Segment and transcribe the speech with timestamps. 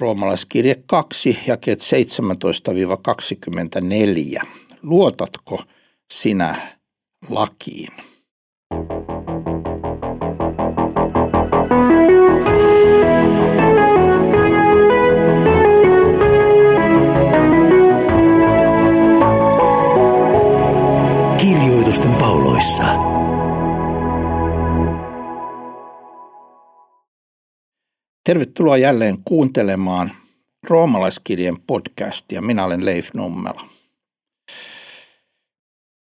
[0.00, 1.84] Roomalaiskirje 2, jakeet 17-24.
[4.82, 5.62] Luotatko
[6.12, 6.78] sinä
[7.28, 7.88] lakiin?
[28.24, 30.12] Tervetuloa jälleen kuuntelemaan
[30.68, 32.42] Roomalaiskirjeen podcastia.
[32.42, 33.68] Minä olen Leif Nummela.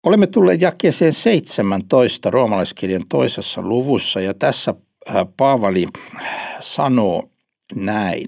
[0.03, 4.73] Olemme tulleet jakeeseen 17 Roomalaiskirjan toisessa luvussa ja tässä
[5.09, 5.87] äh, Paavali
[6.59, 7.29] sanoo
[7.75, 8.27] näin.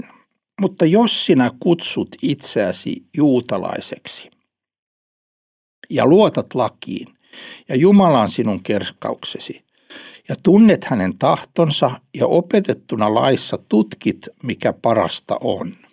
[0.61, 4.31] Mutta jos sinä kutsut itseäsi juutalaiseksi
[5.89, 7.07] ja luotat lakiin
[7.69, 9.68] ja Jumala on sinun kerskauksesi
[10.29, 15.75] ja tunnet hänen tahtonsa ja opetettuna laissa tutkit, mikä parasta on–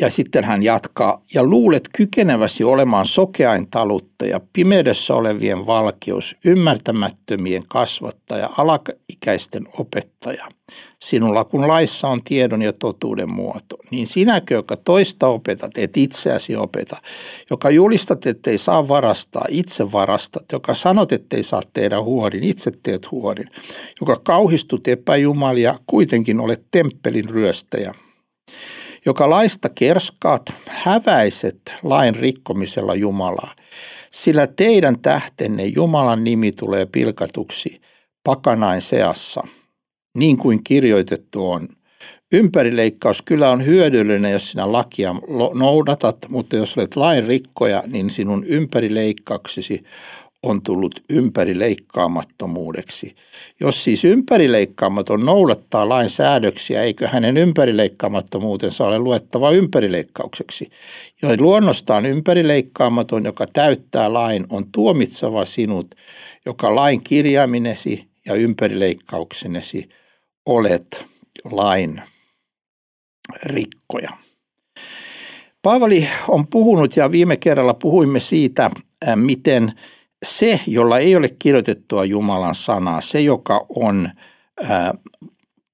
[0.00, 8.50] ja sitten hän jatkaa, ja luulet kykeneväsi olemaan sokeain taluttaja, pimeydessä olevien valkeus, ymmärtämättömien kasvattaja,
[8.58, 10.46] alaikäisten opettaja.
[11.02, 16.56] Sinulla kun laissa on tiedon ja totuuden muoto, niin sinäkö, joka toista opetat, et itseäsi
[16.56, 16.96] opeta,
[17.50, 23.10] joka julistat, ettei saa varastaa, itse varastat, joka sanot, ettei saa tehdä huorin, itse teet
[23.10, 23.50] huorin,
[24.00, 27.94] joka kauhistut epäjumalia, kuitenkin olet temppelin ryöstäjä
[29.06, 33.54] joka laista kerskaat, häväiset lain rikkomisella Jumalaa,
[34.10, 37.80] sillä teidän tähtenne Jumalan nimi tulee pilkatuksi
[38.24, 39.42] pakanain seassa,
[40.16, 41.68] niin kuin kirjoitettu on.
[42.32, 45.14] Ympärileikkaus kyllä on hyödyllinen, jos sinä lakia
[45.54, 49.84] noudatat, mutta jos olet lain rikkoja, niin sinun ympärileikkauksesi
[50.44, 53.16] on tullut ympärileikkaamattomuudeksi.
[53.60, 60.70] Jos siis ympärileikkaamaton noudattaa lain säädöksiä, eikö hänen ympärileikkaamattomuutensa ole luettava ympärileikkaukseksi?
[61.22, 65.94] Jo luonnostaan ympärileikkaamaton, joka täyttää lain, on tuomitseva sinut,
[66.46, 69.88] joka lain kirjaiminesi ja ympärileikkauksenesi
[70.46, 71.04] olet
[71.44, 72.02] lain
[73.42, 74.10] rikkoja.
[75.62, 78.70] Paavali on puhunut ja viime kerralla puhuimme siitä,
[79.14, 79.72] miten
[80.24, 84.10] se, jolla ei ole kirjoitettua Jumalan sanaa, se, joka on
[84.68, 84.94] ää,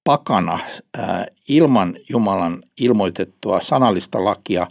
[0.04, 0.58] pakana
[0.98, 4.66] ää, ilman Jumalan ilmoitettua sanallista lakia,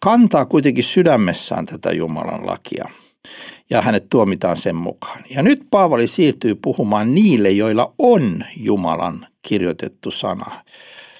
[0.00, 2.88] kantaa kuitenkin sydämessään tätä Jumalan lakia
[3.70, 5.24] ja hänet tuomitaan sen mukaan.
[5.30, 10.62] Ja nyt Paavali siirtyy puhumaan niille, joilla on Jumalan kirjoitettu sana.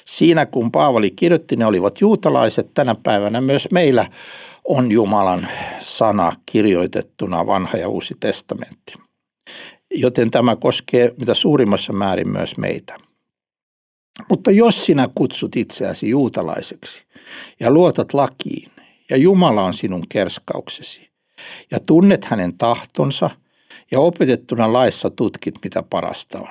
[0.05, 4.07] Siinä kun Paavali kirjoitti, ne olivat juutalaiset, tänä päivänä myös meillä
[4.65, 5.49] on Jumalan
[5.81, 8.95] sana kirjoitettuna vanha ja uusi testamentti.
[9.95, 12.99] Joten tämä koskee mitä suurimmassa määrin myös meitä.
[14.29, 17.03] Mutta jos sinä kutsut itseäsi juutalaiseksi
[17.61, 18.71] ja luotat lakiin
[19.11, 21.11] ja Jumala on sinun kerskauksesi
[21.71, 23.31] ja tunnet hänen tahtonsa
[23.91, 26.49] ja opetettuna laissa tutkit mitä parasta on.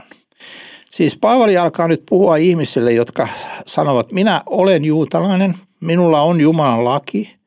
[0.90, 3.28] Siis Paavali alkaa nyt puhua ihmisille, jotka
[3.66, 7.41] sanovat, minä olen juutalainen, minulla on Jumalan laki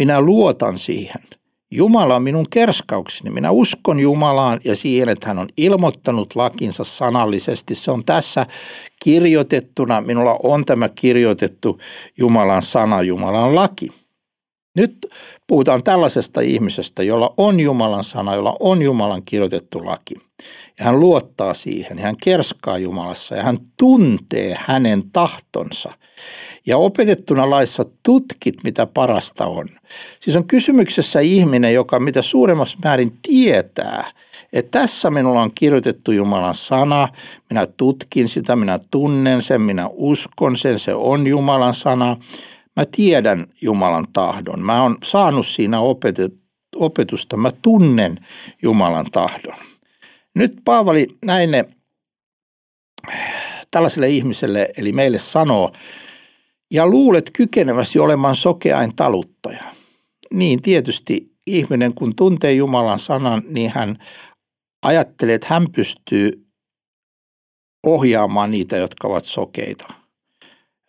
[0.00, 1.22] minä luotan siihen.
[1.70, 3.30] Jumala on minun kerskaukseni.
[3.30, 7.74] Minä uskon Jumalaan ja siihen, että hän on ilmoittanut lakinsa sanallisesti.
[7.74, 8.46] Se on tässä
[9.04, 10.00] kirjoitettuna.
[10.00, 11.80] Minulla on tämä kirjoitettu
[12.18, 13.88] Jumalan sana, Jumalan laki.
[14.76, 15.06] Nyt
[15.50, 20.14] puhutaan tällaisesta ihmisestä, jolla on Jumalan sana, jolla on Jumalan kirjoitettu laki.
[20.78, 25.92] Ja hän luottaa siihen, hän kerskaa Jumalassa ja hän tuntee hänen tahtonsa.
[26.66, 29.68] Ja opetettuna laissa tutkit, mitä parasta on.
[30.20, 34.12] Siis on kysymyksessä ihminen, joka mitä suuremmassa määrin tietää,
[34.52, 37.08] että tässä minulla on kirjoitettu Jumalan sana,
[37.50, 42.16] minä tutkin sitä, minä tunnen sen, minä uskon sen, se on Jumalan sana.
[42.76, 46.34] Mä tiedän Jumalan tahdon, mä oon saanut siinä opetet,
[46.76, 48.26] opetusta, mä tunnen
[48.62, 49.56] Jumalan tahdon.
[50.34, 51.50] Nyt Paavali näin
[53.70, 55.72] tällaiselle ihmiselle, eli meille sanoo,
[56.70, 59.64] ja luulet kykeneväsi olemaan sokeain taluttaja.
[60.32, 63.98] Niin tietysti ihminen, kun tuntee Jumalan sanan, niin hän
[64.82, 66.46] ajattelee, että hän pystyy
[67.86, 69.99] ohjaamaan niitä, jotka ovat sokeita.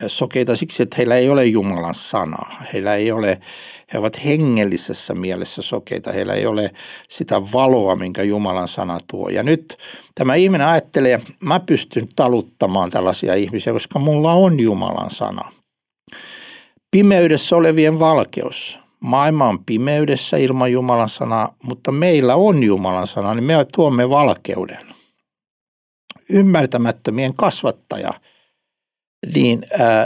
[0.07, 2.63] Sokeita siksi, että heillä ei ole Jumalan sanaa.
[2.73, 3.41] Heillä ei ole,
[3.93, 6.11] he ovat hengellisessä mielessä sokeita.
[6.11, 6.71] Heillä ei ole
[7.09, 9.29] sitä valoa, minkä Jumalan sana tuo.
[9.29, 9.77] Ja nyt
[10.15, 15.51] tämä ihminen ajattelee, mä pystyn taluttamaan tällaisia ihmisiä, koska mulla on Jumalan sana.
[16.91, 18.79] Pimeydessä olevien valkeus.
[18.99, 24.87] Maailma on pimeydessä ilman Jumalan sanaa, mutta meillä on Jumalan sana, niin me tuomme valkeuden.
[26.29, 28.13] Ymmärtämättömien kasvattaja.
[29.35, 29.61] Niin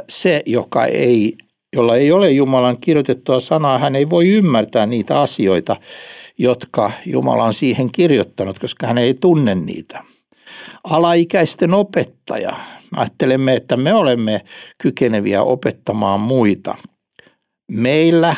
[0.09, 1.37] se, joka ei,
[1.75, 5.75] jolla ei ole Jumalan kirjoitettua sanaa, hän ei voi ymmärtää niitä asioita,
[6.37, 10.03] jotka Jumala on siihen kirjoittanut, koska hän ei tunne niitä.
[10.83, 12.55] Alaikäisten opettaja.
[12.95, 14.41] Ajattelemme, että me olemme
[14.77, 16.75] kykeneviä opettamaan muita.
[17.71, 18.35] Meillä,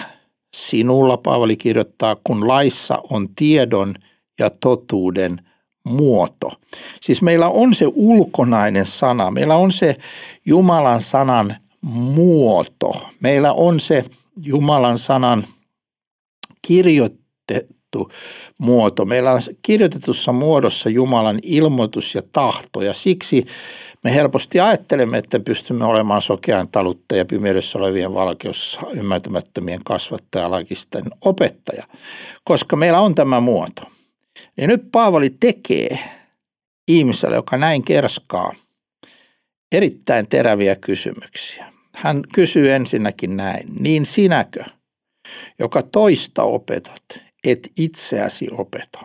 [0.56, 3.96] sinulla, Paavali kirjoittaa, kun laissa on tiedon
[4.40, 5.38] ja totuuden
[5.88, 6.52] muoto.
[7.02, 9.96] Siis meillä on se ulkonainen sana, meillä on se
[10.46, 14.04] Jumalan sanan muoto, meillä on se
[14.44, 15.48] Jumalan sanan
[16.62, 18.12] kirjoitettu
[18.58, 19.06] muoto.
[19.06, 23.46] Meillä on kirjoitetussa muodossa Jumalan ilmoitus ja tahto ja siksi
[24.04, 31.84] me helposti ajattelemme, että pystymme olemaan sokean taluttaja, pimeydessä olevien valkeus, ymmärtämättömien kasvattajalakisten opettaja,
[32.44, 33.82] koska meillä on tämä muoto.
[34.58, 36.00] Ja nyt Paavali tekee
[36.88, 38.54] ihmiselle, joka näin kerskaa,
[39.72, 41.66] erittäin teräviä kysymyksiä.
[41.96, 44.64] Hän kysyy ensinnäkin näin, niin sinäkö,
[45.60, 47.04] joka toista opetat,
[47.44, 49.00] et itseäsi opeta.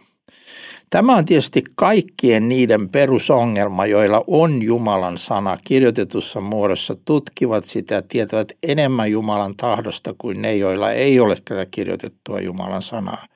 [0.90, 8.02] Tämä on tietysti kaikkien niiden perusongelma, joilla on Jumalan sana kirjoitetussa muodossa, tutkivat sitä ja
[8.02, 13.26] tietävät enemmän Jumalan tahdosta kuin ne, joilla ei ole tätä kirjoitettua Jumalan sanaa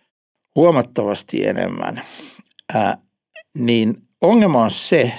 [0.57, 2.03] huomattavasti enemmän,
[2.75, 2.99] ää,
[3.55, 5.13] niin ongelma on se,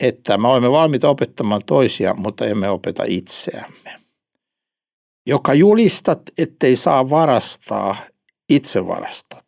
[0.00, 4.00] että me olemme valmiita opettamaan toisia, mutta emme opeta itseämme.
[5.26, 7.96] Joka julistat, ettei saa varastaa,
[8.48, 9.46] itse varastat.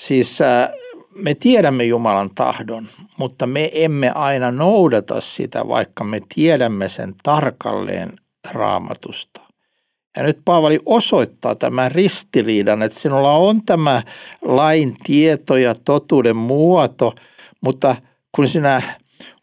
[0.00, 0.38] Siis
[1.14, 2.88] me tiedämme Jumalan tahdon,
[3.18, 8.12] mutta me emme aina noudata sitä, vaikka me tiedämme sen tarkalleen
[8.50, 9.47] raamatusta.
[10.16, 14.02] Ja nyt Paavali osoittaa tämän ristiriidan, että sinulla on tämä
[14.42, 17.14] lain tieto ja totuuden muoto,
[17.60, 17.96] mutta
[18.32, 18.82] kun sinä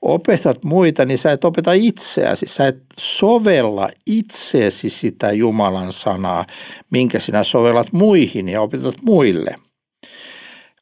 [0.02, 2.46] opetat muita, niin sä et opeta itseäsi.
[2.46, 6.46] Sä et sovella itseesi sitä Jumalan sanaa,
[6.92, 9.56] minkä sinä sovellat muihin ja opetat muille.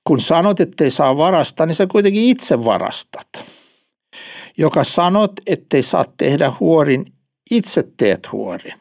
[0.04, 3.28] Kun sanot, ettei saa varastaa, niin sä kuitenkin itse varastat.
[4.58, 7.06] Joka sanot, ettei saa tehdä huorin,
[7.52, 8.74] itse teet huorin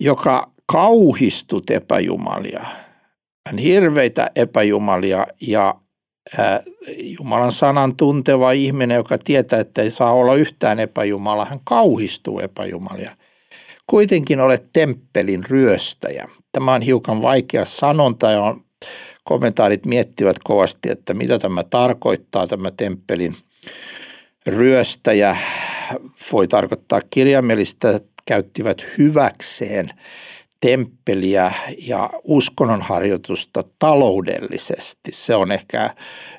[0.00, 2.64] joka kauhistut epäjumalia,
[3.46, 5.74] hän hirveitä epäjumalia ja
[6.38, 6.62] ää,
[6.98, 13.16] Jumalan sanan tunteva ihminen, joka tietää, että ei saa olla yhtään epäjumala, hän kauhistuu epäjumalia.
[13.86, 16.28] Kuitenkin olet temppelin ryöstäjä.
[16.52, 18.60] Tämä on hiukan vaikea sanonta ja on,
[19.24, 23.36] kommentaarit miettivät kovasti, että mitä tämä tarkoittaa, tämä temppelin
[24.46, 25.36] ryöstäjä.
[26.32, 27.88] Voi tarkoittaa kirjaimellista
[28.26, 29.90] käyttivät hyväkseen
[30.60, 31.52] temppeliä
[31.88, 35.12] ja uskonnonharjoitusta taloudellisesti.
[35.12, 35.94] Se on ehkä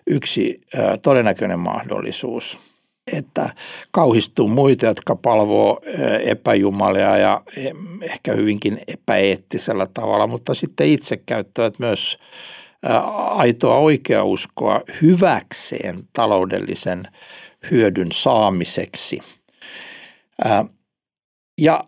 [0.07, 0.61] yksi
[1.01, 2.59] todennäköinen mahdollisuus
[3.13, 3.49] että
[3.91, 5.81] kauhistuu muita, jotka palvoo
[6.23, 7.41] epäjumalia ja
[8.01, 12.17] ehkä hyvinkin epäeettisellä tavalla, mutta sitten itse käyttävät myös
[13.29, 13.79] aitoa
[14.23, 17.07] uskoa hyväkseen taloudellisen
[17.71, 19.19] hyödyn saamiseksi.
[21.61, 21.83] Ja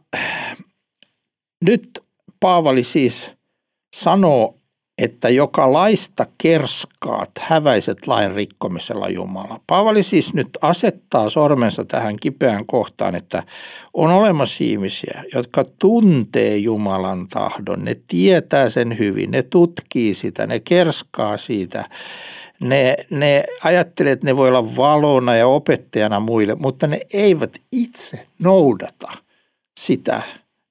[1.66, 2.04] nyt
[2.40, 3.32] Paavali siis
[3.96, 4.56] sanoo,
[4.98, 9.60] että joka laista kerskaat, häväiset lain rikkomisella Jumala.
[9.68, 13.44] Paavali siis nyt asettaa sormensa tähän kipeään kohtaan, että
[13.94, 17.86] on olemassa ihmisiä, jotka tuntee Jumalan tahdon.
[17.86, 21.90] Ne tietää sen hyvin, ne tutkii sitä, ne kerskaa siitä.
[22.60, 28.26] Ne, ne ajattelee, että ne voi olla valona ja opettajana muille, mutta ne eivät itse
[28.40, 29.12] noudata–
[29.80, 30.22] sitä,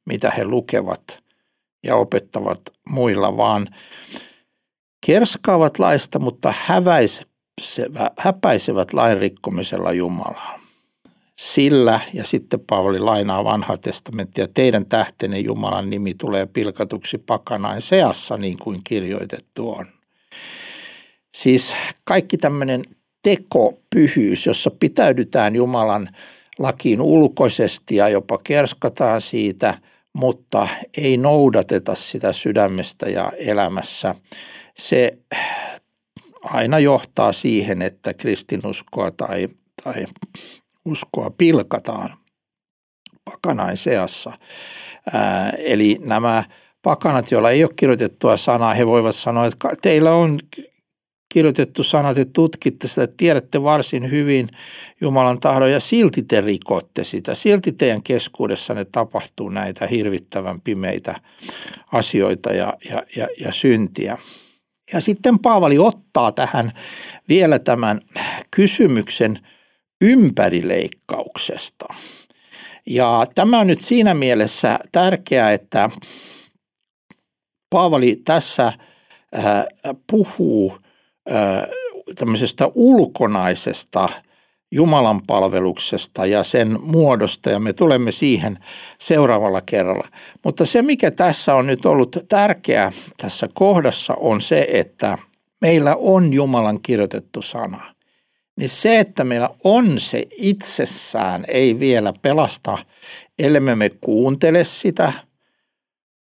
[0.04, 1.18] mitä he lukevat
[1.84, 3.68] ja opettavat muilla, vaan
[5.06, 6.54] kerskaavat laista, mutta
[8.18, 10.60] häpäisevät lain rikkomisella Jumalaa.
[11.38, 18.36] Sillä, ja sitten Paavali lainaa vanhaa testamenttia, teidän tähtenne Jumalan nimi tulee pilkatuksi pakanain seassa,
[18.36, 19.86] niin kuin kirjoitettu on.
[21.36, 22.84] Siis kaikki tämmöinen
[23.22, 26.08] tekopyhyys, jossa pitäydytään Jumalan
[26.58, 29.78] lakiin ulkoisesti ja jopa kerskataan siitä,
[30.12, 34.14] mutta ei noudateta sitä sydämestä ja elämässä.
[34.78, 35.18] Se
[36.44, 39.48] aina johtaa siihen, että kristinuskoa tai,
[39.84, 40.04] tai
[40.84, 42.18] uskoa pilkataan
[43.24, 44.32] pakanain seassa.
[45.12, 46.44] Ää, eli nämä
[46.82, 50.38] pakanat, joilla ei ole kirjoitettua sanaa, he voivat sanoa, että teillä on
[51.28, 54.48] kirjoitettu sana, te tutkitte sitä, tiedätte varsin hyvin
[55.00, 57.34] Jumalan tahdon ja silti te rikotte sitä.
[57.34, 61.14] Silti teidän keskuudessanne tapahtuu näitä hirvittävän pimeitä
[61.92, 64.18] asioita ja, ja, ja, ja syntiä.
[64.92, 66.72] Ja sitten Paavali ottaa tähän
[67.28, 68.00] vielä tämän
[68.50, 69.46] kysymyksen
[70.00, 71.86] ympärileikkauksesta.
[72.86, 75.90] Ja tämä on nyt siinä mielessä tärkeää, että
[77.70, 79.64] Paavali tässä äh,
[80.10, 80.78] puhuu
[82.14, 84.08] tämmöisestä ulkonaisesta
[84.70, 88.58] Jumalan palveluksesta ja sen muodosta ja me tulemme siihen
[88.98, 90.08] seuraavalla kerralla.
[90.44, 95.18] Mutta se mikä tässä on nyt ollut tärkeää tässä kohdassa on se, että
[95.60, 97.94] meillä on Jumalan kirjoitettu sana.
[98.56, 102.78] Niin se, että meillä on se itsessään ei vielä pelasta,
[103.38, 105.12] ellei me kuuntele sitä,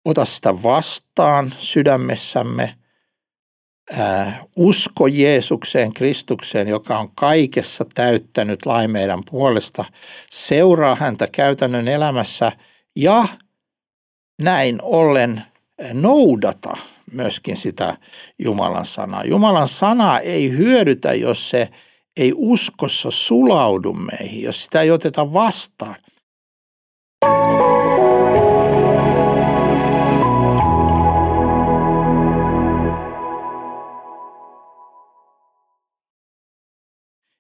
[0.06, 2.74] ota sitä vastaan sydämessämme–
[4.56, 9.86] usko Jeesukseen, Kristukseen, joka on kaikessa täyttänyt lain meidän puolesta,
[10.32, 12.52] seuraa häntä käytännön elämässä
[12.96, 13.28] ja
[14.42, 15.44] näin ollen
[15.94, 16.78] noudata
[17.12, 17.98] myöskin sitä
[18.40, 19.24] Jumalan sanaa.
[19.24, 21.70] Jumalan sana ei hyödytä, jos se
[22.18, 25.96] ei uskossa sulaudu meihin, jos sitä ei oteta vastaan.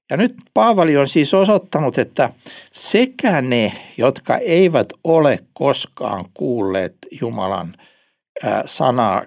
[0.09, 2.29] Ja nyt Paavali on siis osoittanut, että
[2.71, 7.73] sekä ne, jotka eivät ole koskaan kuulleet Jumalan
[8.65, 9.23] sanaa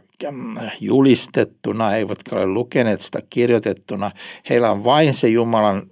[0.81, 4.11] julistettuna, eivätkä ole lukeneet sitä kirjoitettuna.
[4.51, 5.83] Heillä on vain se Jumalan,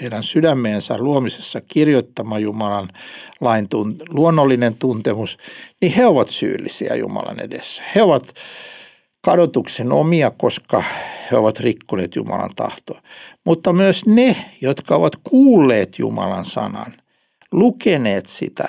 [0.00, 2.88] heidän sydämeensä luomisessa kirjoittama Jumalan
[3.40, 3.68] lain
[4.08, 5.38] luonnollinen tuntemus,
[5.80, 7.82] niin he ovat syyllisiä Jumalan edessä.
[7.94, 8.34] He ovat
[9.26, 10.84] kadotuksen omia, koska
[11.30, 13.00] he ovat rikkoneet Jumalan tahtoa.
[13.44, 16.92] Mutta myös ne, jotka ovat kuulleet Jumalan sanan,
[17.52, 18.68] lukeneet sitä,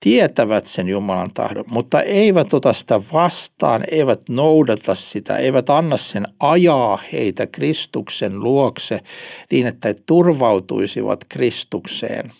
[0.00, 6.24] tietävät sen Jumalan tahdon, mutta eivät ota sitä vastaan, eivät noudata sitä, eivät anna sen
[6.40, 9.00] ajaa heitä Kristuksen luokse
[9.50, 12.32] niin, että he turvautuisivat Kristukseen.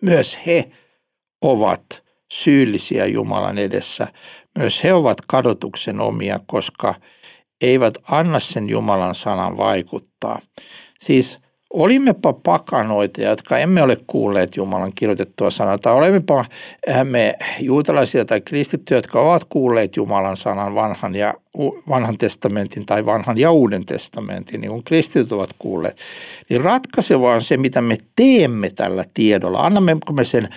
[0.00, 0.70] Myös he
[1.42, 4.08] ovat syyllisiä Jumalan edessä.
[4.58, 6.94] Myös he ovat kadotuksen omia, koska
[7.60, 10.40] eivät anna sen Jumalan sanan vaikuttaa.
[11.00, 11.38] Siis
[11.74, 16.44] olimmepa pakanoita, jotka emme ole kuulleet Jumalan kirjoitettua sanaa, tai olemmepa
[16.90, 21.34] äh, me juutalaisia tai kristittyjä, jotka ovat kuulleet Jumalan sanan vanhan, ja,
[21.88, 25.96] vanhan testamentin tai vanhan ja uuden testamentin, niin kuin kristityt ovat kuulleet,
[26.50, 29.66] niin ratkaisevaa on se, mitä me teemme tällä tiedolla.
[29.66, 30.48] Annammeko me sen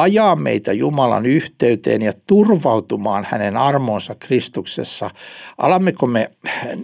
[0.00, 5.10] ajaa meitä Jumalan yhteyteen ja turvautumaan hänen armonsa Kristuksessa.
[5.58, 6.30] Alammeko me,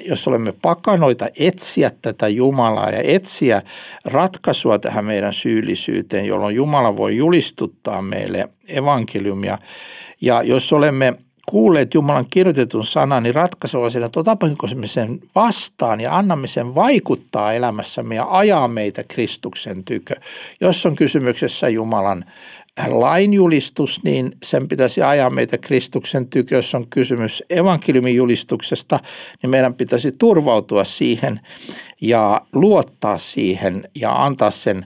[0.05, 3.63] jos olemme pakanoita, etsiä tätä Jumalaa ja etsiä
[4.05, 9.59] ratkaisua tähän meidän syyllisyyteen, jolloin Jumala voi julistuttaa meille evankeliumia.
[10.21, 11.15] Ja jos olemme
[11.47, 16.75] kuulleet Jumalan kirjoitetun sanan, niin ratkaiseva sen, että otammeko me sen vastaan ja annamme sen
[16.75, 20.15] vaikuttaa elämässämme ja ajaa meitä Kristuksen tykö.
[20.61, 22.25] Jos on kysymyksessä Jumalan
[22.89, 29.01] lainjulistus, niin sen pitäisi ajaa meitä Kristuksen tykö, jos on kysymys evankeliumin julistuksesta,
[29.43, 31.41] niin meidän pitäisi turvautua siihen
[32.01, 34.85] ja luottaa siihen ja antaa sen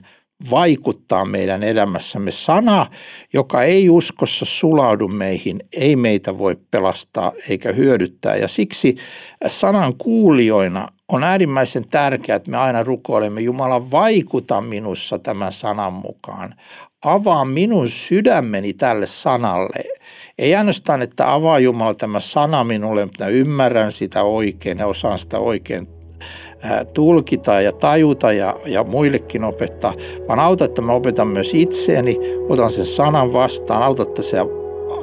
[0.51, 2.31] vaikuttaa meidän elämässämme.
[2.31, 2.87] Sana,
[3.33, 8.35] joka ei uskossa sulaudu meihin, ei meitä voi pelastaa eikä hyödyttää.
[8.35, 8.95] Ja siksi
[9.47, 16.55] sanan kuulijoina on äärimmäisen tärkeää, että me aina rukoilemme, Jumala vaikuta minussa tämän sanan mukaan
[17.05, 19.83] avaa minun sydämeni tälle sanalle.
[20.37, 25.39] Ei ainoastaan, että avaa Jumala tämä sana minulle, mutta ymmärrän sitä oikein ja osaan sitä
[25.39, 25.98] oikein
[26.93, 29.93] tulkita ja tajuta ja, ja muillekin opettaa,
[30.27, 32.17] vaan auta, että mä opetan myös itseäni,
[32.49, 34.39] otan sen sanan vastaan, auta, että se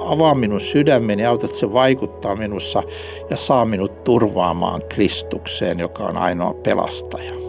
[0.01, 2.83] avaa minun sydämeni, auta, että se vaikuttaa minussa
[3.31, 7.46] ja saa minut turvaamaan Kristukseen, joka on ainoa pelastaja.